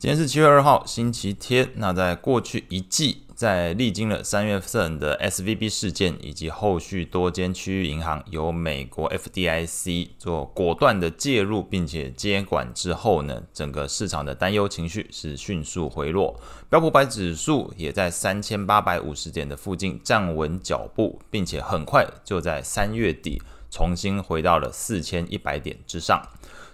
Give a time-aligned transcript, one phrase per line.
[0.00, 1.72] 今天是七月二号，星期天。
[1.74, 16.40] 那在过去一季，在历经了三月份的 SVB 事件以及后续多间区域银行由美国 FDIC 做果断的介入并且接管之后呢，整个市场的担忧情绪是迅速回落，
[16.70, 26.20] 标普百指数也在三千八百五十点的附近站稳脚步，并且很快就在三月底重新回到了四千一百点之上。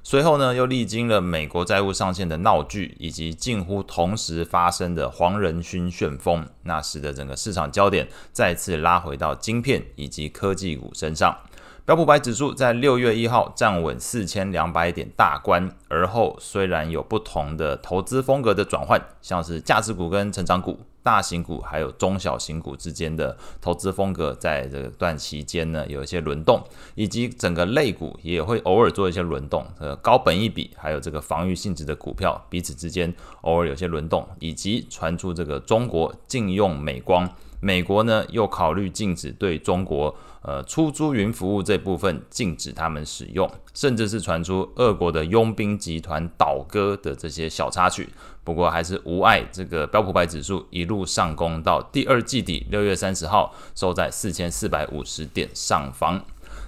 [0.02, 11.36] 随后呢，又历经了美国债务上限的闹剧，以及近乎同时发生的黄仁勋旋风，那使得整个市场焦点再次拉回到晶片以及科技股身上。
[11.86, 20.80] 标普百指数在六月一号站稳四千两百点大关，而后虽然有不同的投资风格的转换，像是价值股跟成长股。
[21.04, 26.60] 大型股还有中小型股之间的投资风格，在这段期间呢，有一些轮动，
[26.96, 29.64] 以及整个类股也会偶尔做一些轮动。
[29.78, 37.30] 呃，高本一比还有这个防御性质的股票，彼此之间偶尔有些轮动，以及传出这个中国禁用美光。
[37.60, 48.08] 美国呢，又考虑禁止对中国呃出租云服务这部分禁止他们使用，甚至是传出俄国的佣兵集团倒戈的这些小插曲。
[48.44, 56.24] 不过还是无碍这个标普百指数一路上攻到第二季底六月三十号收在四千四百五十点上方。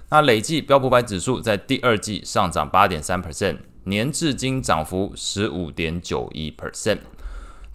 [0.09, 6.97] 那累计标普百指数在第二季上涨八点三 percent，年至今涨幅十五点九一 percent。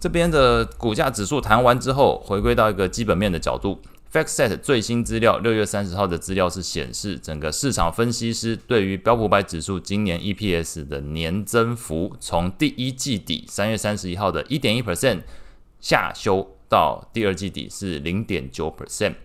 [0.05, 3.81] 这边的股价指数谈完之后，回归到一个基本面的角度。
[4.13, 15.23] FactSet 最新资料，六月三十号的资料是显示，整个市场分析师对于标普百指数今年 EPS 的年增幅，从第一季底三月三十一号的一点一 percent
[15.81, 19.15] 下修到第二季底是零点九 percent。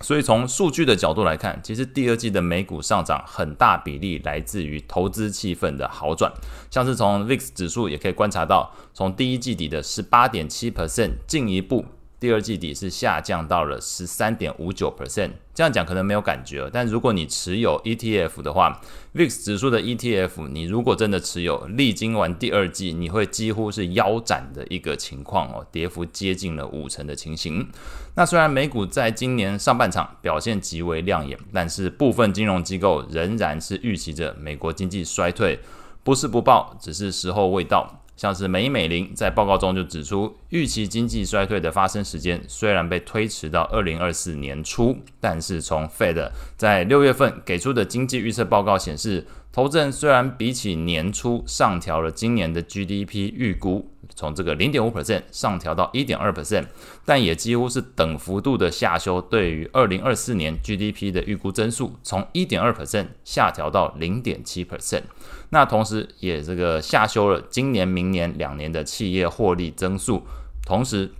[0.00, 6.32] 所以从数据的角度来看，其实第二季的美股上涨很大比例来自于投资气氛的好转，
[6.70, 11.84] 像是从 VIX 指数也可以观察到，从第一季底的十八点七 percent 进一步。
[12.22, 18.80] 第二季底是下降到了十三点五九 percent，这样讲可能没有感觉，但如果你持有 ETF 的话
[19.12, 27.68] ，VIX 指数的 ETF，你如果真的持有，历经完第二季，你会几乎是腰斩的一个情况哦，跌幅接近了五成的情形。
[28.14, 35.58] 那虽然美股在今年上半场表现极为亮眼，但是部分金融机构仍然是预期着美国经济衰退，
[36.04, 38.01] 不是不报，只是时候未到。
[38.22, 53.88] 像是美美林在报告中就指出，预期经济衰退的发生时间虽然被推迟到二零二四年初，但是从 Fed 在六月份给出的经济预测报告显示，投资人虽然比起年初上调了今年的 GDP 预估。
[54.14, 56.66] 从这个零点五 percent 上调到一点二 percent，
[57.06, 59.22] 但也几乎是等幅度的下修。
[59.22, 65.04] 对于二零二四年 GDP 的预估增速，从一点二 percent 下调到零点七 percent。
[65.48, 70.22] 那同时也这个下修了今年、明年两年的企业获利增速，
[70.66, 71.10] 同时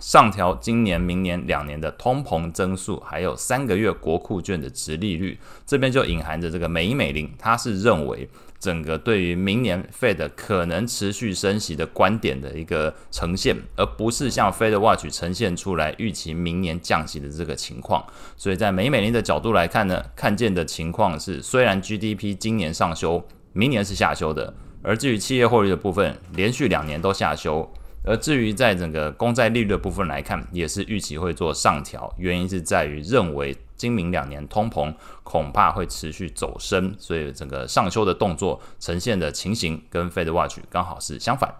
[0.00, 5.38] 上调今年、明年两年的通膨增速，还有三个月国库券的殖利率。
[5.64, 8.28] 这边就隐含着这个美美林，它是认为。
[8.58, 18.04] 整个对于明年 Fed 可能持续升息的观点的一个呈现，而不是像 Fed Watch 呈现出来预期明年降息的这个情况。
[18.36, 27.70] 所以在美美林的角度来看呢，看见的情况是，虽然 GDP 今年上修，明年是下修的，而至于企业获利的部分，连续两年都下修。
[28.06, 34.94] 而至于在整个公债利率的部分来看，也是预期会做上调，原因是在于认为今明两年通膨
[35.24, 41.52] 恐怕会持续走升，所以整个上修的动作呈现的情形跟 Fed Watch 刚好是相反。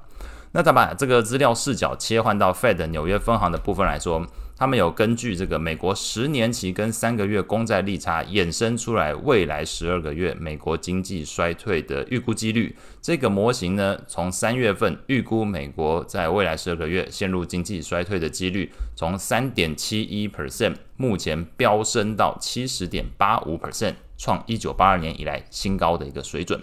[0.57, 4.27] 那再把这个资料视角切换到 Fed 纽约分行的部分来说。
[4.59, 12.75] 他们有根据这个美国十年期跟三个月公债利差衍生出来未来十二个月美国经济衰退的预估几率。
[13.03, 26.59] 这个模型呢，从三月份预估美国在未来十二个月陷入经济衰退的几率，从三点七一 percent 目前飙升到七十点八五 percent，创一九八二年以来新高的一个水准。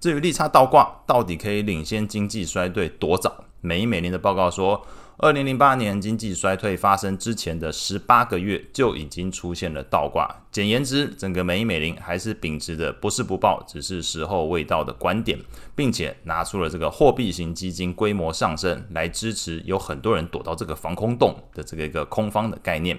[0.00, 3.44] 至于利差倒挂到底可以领先经济衰退多早？
[3.60, 4.84] 美银美林的报告说。
[5.22, 10.26] 二零零八年经济衰退发生之前的十八个月就已经出现了倒挂。
[10.50, 15.38] 简言之，整个美银美林还是秉持的不是不报，只是时候未到的观点，
[15.76, 22.98] 并且拿出了这个货币型基金规模上升来支持，有很多人躲到这个防空洞的这个一个空方的概念。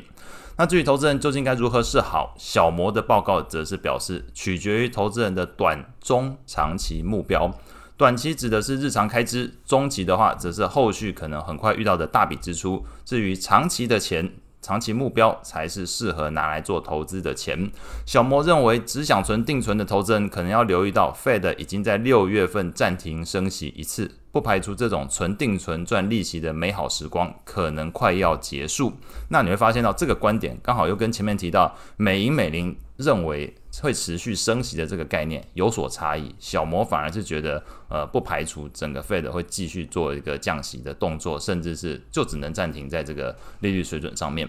[0.57, 7.51] 那至于投资人究竟该如何是好，小摩的报告则是表示，取决于投资人的短、中、长期目标。
[8.01, 12.83] 短期指的是日常开支，中期的话则是后续可能很快遇到的大笔支出。
[13.05, 14.27] 至于长期的钱，
[14.59, 17.71] 长期目标才是适合拿来做投资的钱。
[18.07, 28.93] 小魔认为，只想存定存的投资人可能要留意到，Fed 已经在六月份暂停升息一次，不排除这种纯定存赚利息的美好时光可能快要结束。
[29.29, 36.33] 那你会发现到这个观点刚好又跟前面提到美银美林认为会持续升息的这个概念有所差异。
[36.39, 44.47] 小摩反而是觉得，呃，不排除整个 Fed 会继续做一个降息的动作，甚至是就只能暂停在这个利率水准上面。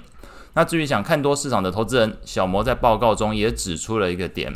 [0.55, 4.53] 那至于想看多市场的投资人，小摩在报告中也指出了一个点。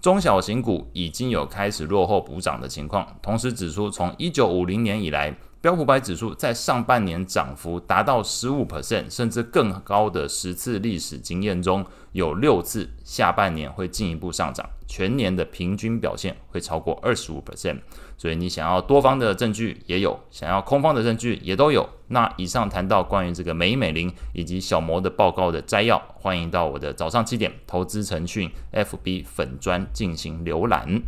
[0.00, 17.80] 中小型股已经有开始落后补涨的情况，同时指出，从一九五零年以来，标普百指数在上半年涨幅达到十五 percent，甚至更高的十次历史经验中，有六次下半年会进一步上涨，全年的平均表现会超过二十五 percent。
[18.16, 21.88] 所以你想要多方的证据也有，想要空方的证据也都有。
[22.06, 31.02] 那以上谈到关于这个美美林以及小摩的报告的摘要，欢迎到我的早上七点投资晨讯 FB 粉专进行浏览。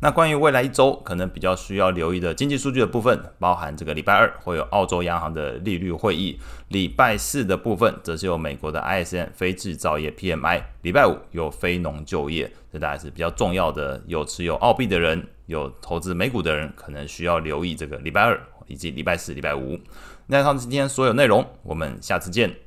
[0.00, 6.38] 那关于未来一周可能比较需要留意的经济数据的部分，包含这个礼拜二会有澳洲央行的利率会议，
[6.68, 14.02] 礼拜四的部分则是有美国的 ISM 非制造业 PMI，礼拜五有非农就业，这大概是比较重要的。
[14.06, 15.26] 有持有澳币的人。
[15.46, 19.78] 有投资美股的人可能需要留意这个礼拜二以及礼拜四、礼拜五。
[20.26, 22.65] 那以上今天所有内容，我们下次见。